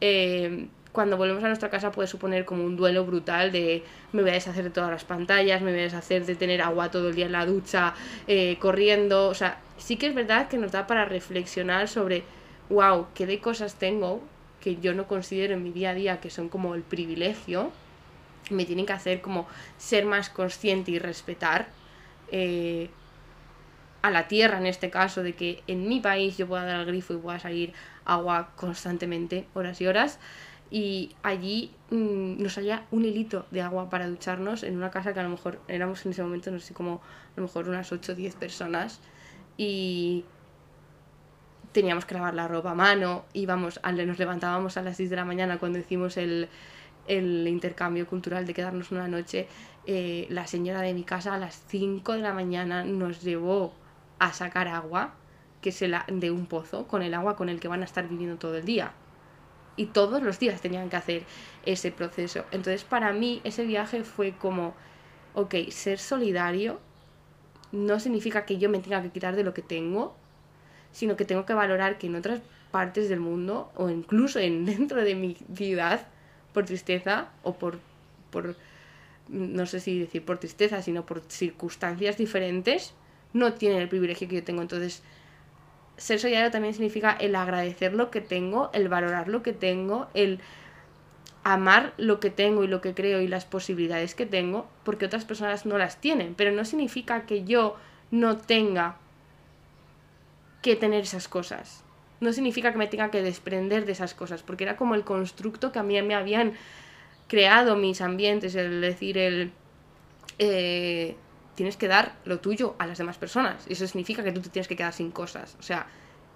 [0.00, 4.30] eh, cuando volvemos a nuestra casa puede suponer como un duelo brutal de me voy
[4.30, 7.16] a deshacer de todas las pantallas, me voy a deshacer de tener agua todo el
[7.16, 7.94] día en la ducha,
[8.28, 12.22] eh, corriendo, o sea, sí que es verdad que nos da para reflexionar sobre,
[12.70, 14.22] wow, qué de cosas tengo
[14.60, 17.72] que yo no considero en mi día a día que son como el privilegio,
[18.50, 21.66] me tienen que hacer como ser más consciente y respetar.
[22.30, 22.88] Eh,
[24.06, 26.86] a la tierra en este caso, de que en mi país yo pueda dar al
[26.86, 27.72] grifo y pueda salir
[28.04, 30.20] agua constantemente, horas y horas.
[30.70, 35.20] Y allí mm, nos salía un hilito de agua para ducharnos en una casa que
[35.20, 38.12] a lo mejor éramos en ese momento, no sé, como a lo mejor unas 8
[38.12, 39.00] o 10 personas.
[39.56, 40.24] Y
[41.72, 45.24] teníamos que lavar la ropa a mano, íbamos, nos levantábamos a las 6 de la
[45.24, 46.48] mañana cuando hicimos el,
[47.08, 49.48] el intercambio cultural de quedarnos una noche.
[49.84, 53.72] Eh, la señora de mi casa a las 5 de la mañana nos llevó
[54.18, 55.14] a sacar agua
[55.60, 58.08] que se la, de un pozo con el agua con el que van a estar
[58.08, 58.92] viviendo todo el día.
[59.76, 61.24] Y todos los días tenían que hacer
[61.64, 62.44] ese proceso.
[62.50, 64.74] Entonces para mí ese viaje fue como,
[65.34, 66.80] ok, ser solidario
[67.72, 70.14] no significa que yo me tenga que quitar de lo que tengo,
[70.92, 75.02] sino que tengo que valorar que en otras partes del mundo o incluso en dentro
[75.02, 76.06] de mi ciudad
[76.52, 77.78] por tristeza o por,
[78.30, 78.56] por
[79.28, 82.94] no sé si decir por tristeza, sino por circunstancias diferentes,
[83.36, 84.62] no tienen el privilegio que yo tengo.
[84.62, 85.02] Entonces,
[85.96, 90.40] ser solidario también significa el agradecer lo que tengo, el valorar lo que tengo, el
[91.44, 95.24] amar lo que tengo y lo que creo y las posibilidades que tengo, porque otras
[95.24, 96.34] personas no las tienen.
[96.34, 97.76] Pero no significa que yo
[98.10, 98.96] no tenga
[100.62, 101.84] que tener esas cosas
[102.20, 105.72] no significa que me tenga que desprender de esas cosas, porque era como el constructo
[105.72, 106.54] que a mí me habían
[107.28, 109.52] creado mis ambientes, el decir, el...
[110.38, 111.16] Eh,
[111.56, 113.66] tienes que dar lo tuyo a las demás personas.
[113.68, 115.56] Y eso significa que tú te tienes que quedar sin cosas.
[115.58, 115.86] O sea,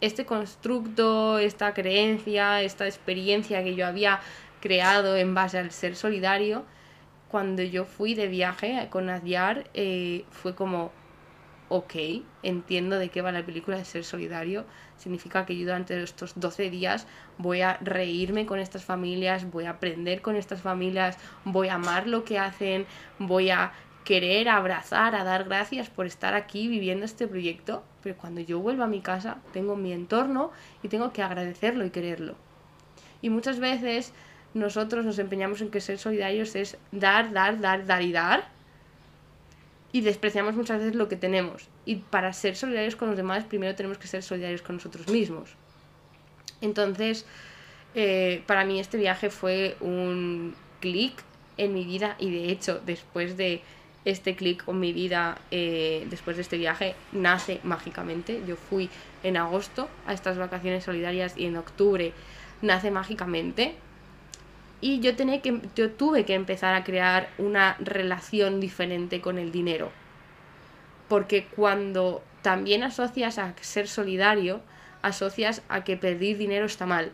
[0.00, 4.20] este constructo, esta creencia, esta experiencia que yo había
[4.60, 6.64] creado en base al ser solidario,
[7.28, 10.90] cuando yo fui de viaje con Adyar, eh, fue como,
[11.68, 11.94] ok,
[12.42, 14.64] entiendo de qué va la película de ser solidario.
[14.96, 17.06] Significa que yo durante estos 12 días
[17.38, 22.06] voy a reírme con estas familias, voy a aprender con estas familias, voy a amar
[22.06, 22.86] lo que hacen,
[23.18, 23.72] voy a
[24.10, 27.84] querer abrazar, a dar gracias por estar aquí viviendo este proyecto.
[28.02, 30.50] Pero cuando yo vuelvo a mi casa, tengo mi entorno
[30.82, 32.34] y tengo que agradecerlo y quererlo.
[33.22, 34.12] Y muchas veces
[34.52, 38.48] nosotros nos empeñamos en que ser solidarios es dar, dar, dar, dar y dar
[39.92, 41.68] y despreciamos muchas veces lo que tenemos.
[41.84, 45.54] Y para ser solidarios con los demás, primero tenemos que ser solidarios con nosotros mismos.
[46.60, 47.26] Entonces,
[47.94, 51.22] eh, para mí este viaje fue un clic
[51.58, 53.62] en mi vida y de hecho, después de
[54.04, 58.42] este clic con mi vida, eh, después de este viaje, nace mágicamente.
[58.46, 58.88] Yo fui
[59.22, 62.12] en agosto a estas vacaciones solidarias y en octubre
[62.62, 63.74] nace mágicamente
[64.80, 69.52] y yo, tenía que, yo tuve que empezar a crear una relación diferente con el
[69.52, 69.90] dinero.
[71.08, 74.62] Porque cuando también asocias a ser solidario,
[75.02, 77.12] asocias a que pedir dinero está mal.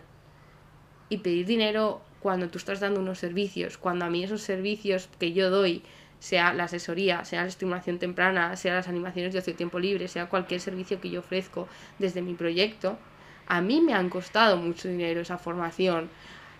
[1.08, 5.32] Y pedir dinero cuando tú estás dando unos servicios, cuando a mí esos servicios que
[5.32, 5.82] yo doy,
[6.18, 10.28] sea la asesoría, sea la estimulación temprana, sea las animaciones de ocio tiempo libre, sea
[10.28, 12.98] cualquier servicio que yo ofrezco desde mi proyecto,
[13.46, 16.08] a mí me han costado mucho dinero esa formación,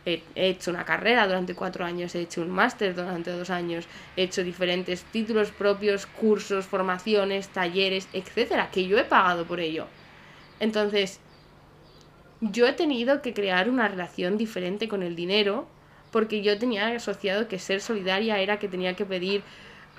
[0.04, 4.22] he hecho una carrera durante cuatro años, he hecho un máster durante dos años, he
[4.22, 9.88] hecho diferentes títulos propios, cursos, formaciones, talleres, etcétera, que yo he pagado por ello.
[10.60, 11.18] Entonces,
[12.40, 15.66] yo he tenido que crear una relación diferente con el dinero
[16.10, 19.42] porque yo tenía asociado que ser solidaria era que tenía que pedir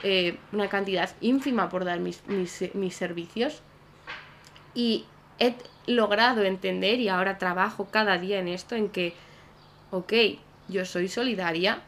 [0.04, 3.62] eh, una cantidad ínfima por dar mis, mis, mis servicios.
[4.74, 5.06] Y
[5.40, 5.56] he
[5.88, 9.14] logrado entender y ahora trabajo cada día en esto, en que
[9.92, 10.14] ok,
[10.68, 11.82] yo soy solidaria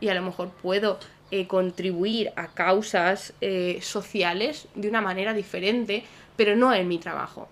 [0.00, 0.98] y a lo mejor puedo
[1.30, 6.04] eh, contribuir a causas eh, sociales de una manera diferente,
[6.36, 7.48] pero no en mi trabajo.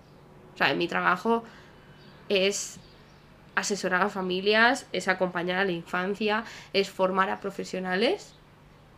[0.53, 1.43] O sea, en mi trabajo
[2.27, 2.79] es
[3.59, 6.43] asesorar a familias, es acompañar a la infancia,
[6.73, 8.33] es formar a profesionales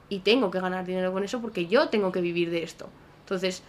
[0.10, 2.90] y tengo que ganar dinero con eso porque yo tengo que vivir de esto.
[3.22, 3.64] Entonces,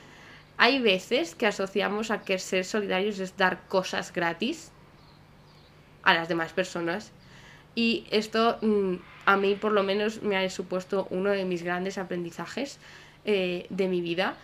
[0.56, 4.70] hay veces que asociamos a que ser solidarios es dar cosas gratis
[6.02, 7.12] a las demás personas.
[7.74, 11.96] Y esto mm, a mí por lo menos me ha supuesto uno de mis grandes
[11.96, 12.78] aprendizajes
[13.24, 14.36] eh, de mi vida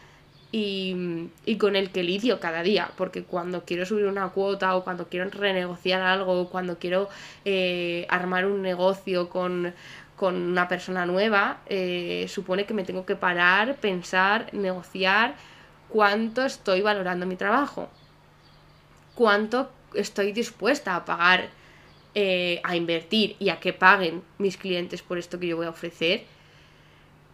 [0.50, 5.08] y, con el que lidio cada día, porque cuando quiero subir una cuota o cuando
[5.08, 7.08] quiero renegociar algo o cuando quiero
[7.44, 9.74] eh, armar un negocio con,
[10.20, 15.36] una persona nueva, eh, supone que me tengo que parar, pensar, negociar
[15.88, 17.88] cuánto estoy valorando mi trabajo,
[19.14, 21.50] cuánto estoy dispuesta a pagar,
[22.14, 25.70] eh, a invertir y a que paguen mis clientes por esto que yo voy a
[25.70, 26.24] ofrecer.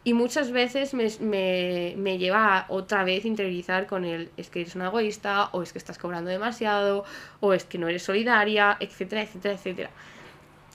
[0.04, 1.08] Y muchas veces me,
[1.96, 5.72] me, lleva a otra vez interiorizar con el es que eres una egoísta, o es
[5.72, 7.04] que estás cobrando demasiado,
[7.40, 9.90] o es que no eres solidaria, etcétera, etcétera, etcétera.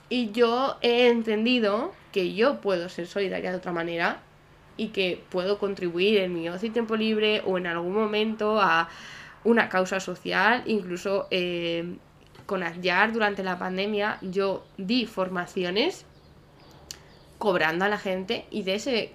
[0.08, 4.20] Y yo he entendido que yo puedo ser solidaria de otra manera
[4.76, 8.88] y que puedo contribuir en mi ocio y tiempo libre o en algún momento a,
[9.44, 11.96] una causa social, incluso eh,
[12.46, 16.04] con Adyar durante la pandemia yo di formaciones
[17.38, 19.12] cobrando a la gente y de ese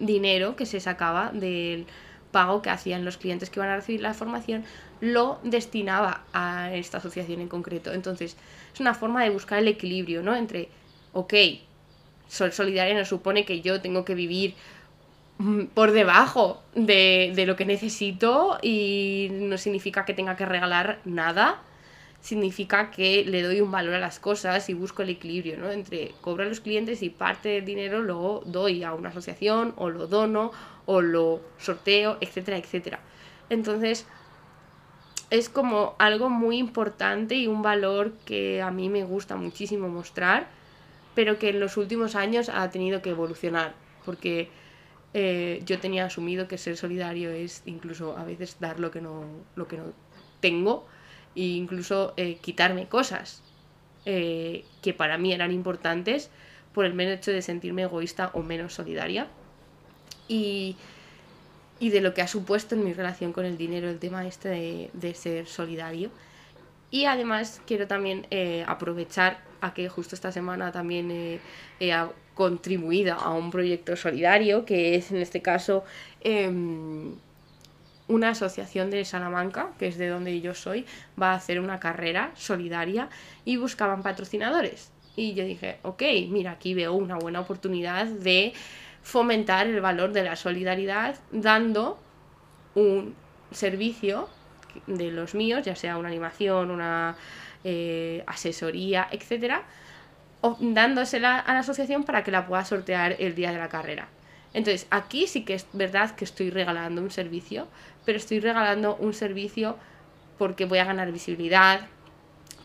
[0.00, 1.86] dinero que se sacaba del
[2.32, 4.64] pago que hacían los clientes que iban a recibir la formación
[5.00, 7.92] lo destinaba a esta asociación en concreto.
[7.92, 8.36] Entonces,
[8.72, 10.36] es una forma de buscar el equilibrio, ¿no?
[10.36, 10.68] Entre,
[11.12, 11.34] ok,
[12.28, 14.54] ser solidaria no supone que yo tengo que vivir
[15.38, 21.00] mm, por debajo de, de lo que necesito y no significa que tenga que regalar
[21.04, 21.60] nada
[22.20, 25.70] significa que le doy un valor a las cosas y busco el equilibrio, ¿no?
[25.70, 29.88] Entre cobro a los clientes y parte del dinero lo doy a una asociación o
[29.88, 30.52] lo dono
[30.86, 33.00] o lo sorteo, etcétera, etcétera.
[33.48, 34.06] Entonces,
[35.30, 40.48] es como algo muy importante y un valor que a mí me gusta muchísimo mostrar,
[41.14, 44.50] pero que en los últimos años ha tenido que evolucionar, porque
[45.14, 49.24] eh, yo tenía asumido que ser solidario es incluso a veces dar lo que no,
[49.56, 49.84] lo que no
[50.40, 50.86] tengo
[51.34, 53.42] e incluso eh, quitarme cosas
[54.06, 56.30] eh, que para mí eran importantes
[56.74, 59.28] por el mero hecho de sentirme egoísta o menos solidaria.
[60.28, 60.76] Y,
[61.80, 65.14] de lo que ha supuesto en mi relación con el dinero el tema este de,
[65.14, 66.10] ser solidario.
[66.90, 71.40] Y además quiero también eh, aprovechar a que justo esta semana también he
[72.34, 75.84] contribuido a un proyecto solidario, que es en este caso
[76.22, 77.14] em,
[78.10, 80.84] una asociación de Salamanca, que es de donde yo soy,
[81.20, 83.08] va a hacer una carrera solidaria
[83.44, 84.92] y buscaban patrocinadores.
[85.16, 88.52] Y yo dije, ok, mira, aquí veo una buena oportunidad de
[89.02, 91.98] fomentar el valor de la solidaridad dando
[92.74, 93.14] un
[93.50, 94.28] servicio
[94.86, 97.16] de los míos, ya sea una animación, una
[97.64, 99.62] eh, asesoría, etcétera,
[100.60, 104.08] dándosela a la asociación para que la pueda sortear el día de la carrera.
[104.52, 107.68] Entonces, aquí sí que es verdad que estoy regalando un servicio,
[108.04, 109.76] pero estoy regalando un servicio
[110.38, 111.88] porque voy a ganar visibilidad,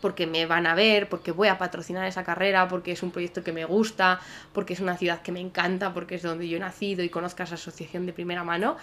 [0.00, 3.42] porque me van a ver, porque voy a patrocinar esa carrera, porque es un proyecto
[3.42, 4.20] que me gusta,
[4.52, 7.42] porque es una ciudad que me encanta, porque es donde yo he nacido y conozco
[7.42, 8.76] esa asociación de primera mano.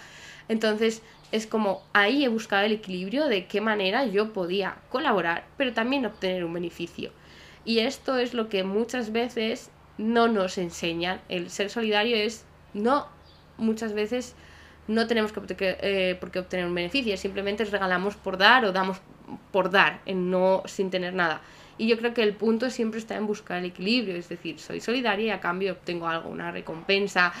[0.48, 5.72] Entonces es como ahí he buscado el equilibrio de qué manera yo podía colaborar, pero
[5.72, 7.10] también obtener un beneficio.
[7.64, 11.20] Y esto es lo que muchas veces no nos enseñan.
[11.28, 13.08] El ser solidario es no
[13.56, 14.34] muchas veces
[14.86, 18.98] no tenemos que, eh, por qué obtener un beneficio, simplemente regalamos por dar o damos
[19.50, 21.40] por dar, no sin tener nada.
[21.78, 24.80] Y yo creo que el punto siempre está en buscar el equilibrio, es decir, soy
[24.80, 27.32] solidaria y a cambio obtengo algo, una recompensa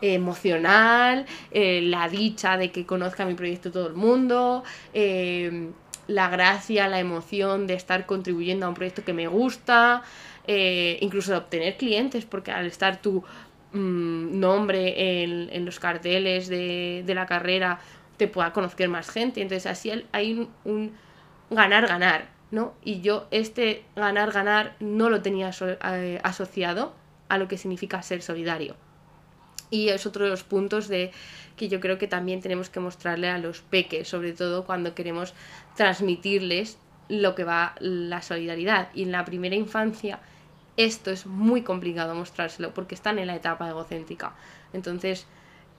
[0.00, 5.70] emocional, eh, la dicha de que conozca mi proyecto todo el mundo, eh,
[6.08, 10.02] la gracia, la emoción de estar contribuyendo a un proyecto que me gusta,
[10.44, 13.22] incluso de obtener clientes, porque al estar tú
[13.72, 17.80] Mm, nombre en, los carteles de, la carrera
[18.18, 19.40] te pueda conocer más gente.
[19.40, 20.92] Entonces así hay un
[21.50, 22.74] ganar-ganar, ¿no?
[22.84, 26.94] Y yo este ganar-ganar no lo tenía eh, asociado
[27.28, 28.76] a lo que significa ser solidario.
[29.70, 31.12] Y es otro de los puntos de
[31.56, 35.32] que yo creo que también tenemos que mostrarle a los peques, sobre todo cuando queremos
[35.76, 36.76] transmitirles
[37.08, 38.90] lo que va la solidaridad.
[38.94, 40.20] Y en la primera infancia
[40.76, 44.34] esto es muy complicado mostrárselo porque están en la etapa egocéntrica.
[44.72, 45.26] Entonces,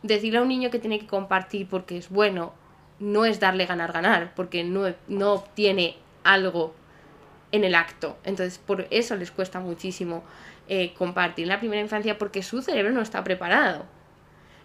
[0.03, 2.53] decirle a un niño que tiene que compartir porque es bueno
[2.99, 6.73] no es darle ganar ganar, porque no, no obtiene algo
[7.51, 8.17] en el acto.
[8.23, 10.23] Entonces, por eso les cuesta muchísimo
[10.69, 13.85] eh, compartir en la primera infancia porque su cerebro no está preparado.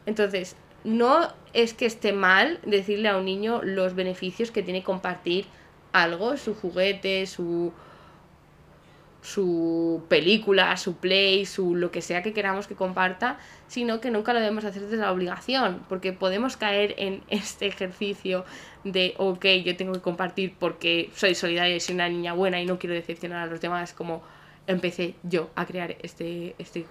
[0.06, 5.46] Entonces, no es que esté mal decirle a un niño los beneficios que tiene compartir
[5.92, 7.72] algo, su juguete, su,
[9.22, 14.32] su película, su play, su lo que sea que queramos que comparta, sino que nunca
[14.32, 18.44] lo debemos hacer desde la obligación, porque podemos caer en este ejercicio
[18.84, 22.66] de, ok, yo tengo que compartir porque soy solidaria y soy una niña buena y
[22.66, 24.22] no quiero decepcionar a los demás, como
[24.66, 26.86] empecé yo a crear este, este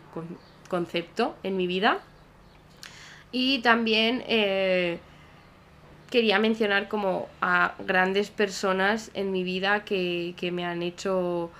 [0.68, 2.00] concepto en mi vida.
[3.32, 5.00] Y también eh,
[6.10, 11.52] quería mencionar como a grandes personas en mi vida que, que me han hecho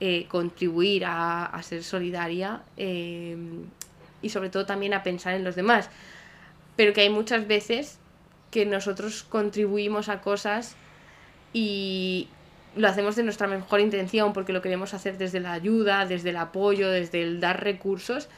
[0.00, 3.36] eh, contribuir a, ser solidaria eh,
[4.22, 5.88] y sobre todo también a pensar en los demás.
[6.76, 7.98] Pero que hay muchas veces
[8.50, 10.76] que nosotros contribuimos a cosas
[11.52, 12.28] y
[12.76, 16.36] lo hacemos de nuestra mejor intención porque lo queremos hacer desde la ayuda, desde el
[16.36, 18.28] apoyo, desde el dar recursos.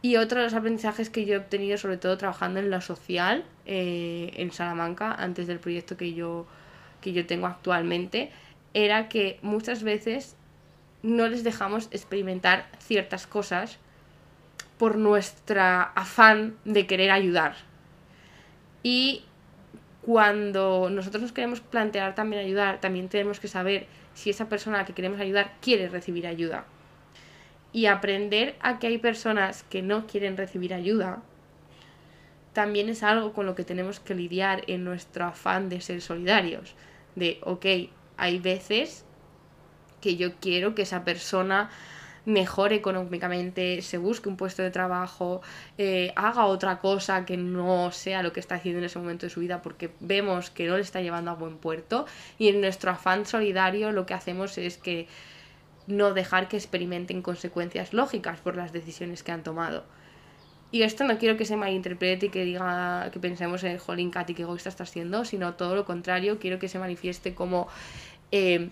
[0.00, 3.44] Y otro de los aprendizajes que yo he obtenido, sobre todo trabajando en lo social,
[3.66, 6.46] eh, en Salamanca, antes del proyecto que yo,
[7.00, 8.30] que yo tengo actualmente,
[8.74, 10.36] era que muchas veces
[11.02, 13.78] no les dejamos experimentar ciertas cosas
[14.78, 17.56] por nuestro afán de querer ayudar.
[18.82, 19.24] Y
[20.02, 24.80] cuando nosotros nos queremos plantear también ayudar, también tenemos que saber si esa persona a
[24.80, 26.64] la que queremos ayudar quiere recibir ayuda.
[27.72, 31.22] Y aprender a que hay personas que no quieren recibir ayuda
[32.52, 36.74] también es algo con lo que tenemos que lidiar en nuestro afán de ser solidarios.
[37.14, 37.66] De, ok,
[38.16, 39.04] hay veces
[40.00, 41.70] que yo quiero que esa persona
[42.28, 45.40] mejore económicamente, se busque un puesto de trabajo,
[45.78, 49.30] eh, haga otra cosa que no sea lo que está haciendo en ese momento de
[49.30, 52.04] su vida porque vemos que no le está llevando a buen puerto
[52.38, 55.08] y en nuestro afán solidario lo que hacemos es que
[55.86, 59.84] no dejar que experimenten consecuencias lógicas por las decisiones que han tomado.
[60.70, 64.34] Y esto no quiero que se malinterprete y que diga que pensemos en jolín, Katy,
[64.34, 67.68] qué egoísta está haciendo, sino todo lo contrario, quiero que se manifieste como
[68.32, 68.68] eh,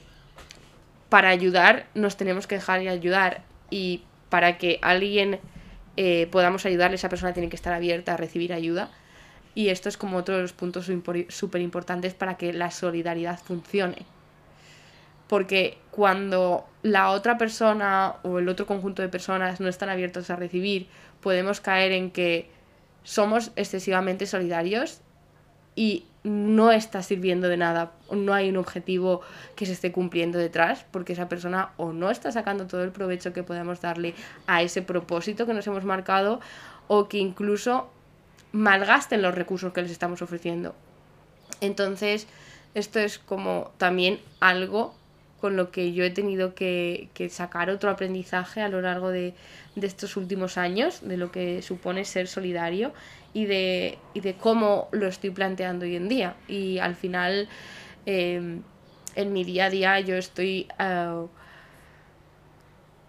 [1.08, 5.40] para ayudar nos tenemos que dejar de ayudar y para que alguien
[5.96, 8.90] eh, podamos ayudarle, esa persona tiene que estar abierta a recibir ayuda.
[9.54, 10.90] Y esto es como otro de los puntos
[11.28, 14.04] súper importantes para que la solidaridad funcione.
[15.28, 20.36] Porque cuando la otra persona o el otro conjunto de personas no están abiertos a
[20.36, 20.88] recibir,
[21.22, 22.50] podemos caer en que
[23.02, 25.00] somos excesivamente solidarios
[25.76, 29.20] y no está sirviendo de nada, no hay un objetivo
[29.54, 33.32] que se esté cumpliendo detrás, porque esa persona o no está sacando todo el provecho
[33.32, 34.14] que podemos darle
[34.48, 36.40] a ese propósito que nos hemos marcado,
[36.88, 37.88] o que incluso
[38.50, 40.74] malgasten los recursos que les estamos ofreciendo.
[41.60, 42.26] Entonces,
[42.74, 44.94] esto es como también algo
[45.40, 49.34] con lo que yo he tenido que, sacar otro aprendizaje a lo largo de,
[49.80, 52.92] estos últimos años, de lo que supone ser solidario
[53.36, 56.36] y de, de cómo lo estoy planteando hoy en día.
[56.48, 57.50] Y al final,
[58.06, 58.62] em,
[59.14, 60.66] en mi día a día, yo estoy...
[60.78, 61.26] Ah,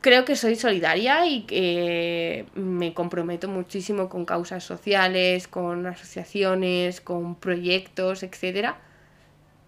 [0.01, 7.35] creo que soy solidaria y que me comprometo muchísimo con causas sociales, con asociaciones, con
[7.35, 8.81] proyectos, etcétera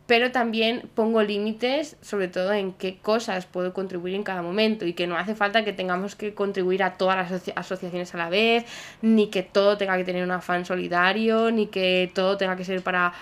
[0.10, 4.94] pero también pongo límites sobre todo en qué cosas puedo contribuir en cada momento y
[4.94, 8.66] que no hace falta que tengamos que contribuir a todas las asociaciones a la vez,
[9.04, 12.82] ni que todo tenga que tener un afán solidario, ni que todo tenga que ser
[12.82, 13.14] para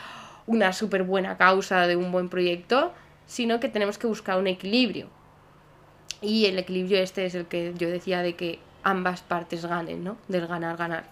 [0.46, 2.94] una súper buena causa de un buen proyecto,
[3.26, 5.10] sino que tenemos que buscar un equilibrio.
[6.22, 10.16] Y el equilibrio este es el que yo decía de que ambas partes ganen, ¿no?
[10.30, 11.04] Del ganar, ganar.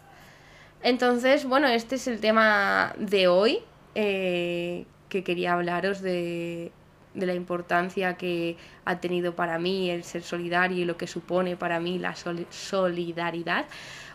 [0.82, 3.60] Entonces, bueno, este es el tema de hoy.
[3.94, 4.86] Eh,
[5.16, 6.74] que quería hablaros de,
[7.14, 11.80] la importancia que ha tenido para mí el ser solidario y lo que supone para
[11.80, 12.14] mí la
[12.50, 13.66] solidaridad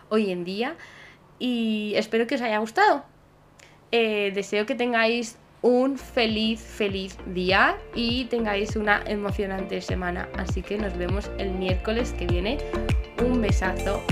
[0.09, 0.75] hoy en día.
[1.39, 3.03] Y espero que os haya gustado.
[3.91, 10.29] Eh, deseo que tengáis un feliz, feliz día y tengáis una emocionante semana.
[10.37, 12.59] Así que nos vemos el miércoles que viene.
[13.25, 14.03] Un besazo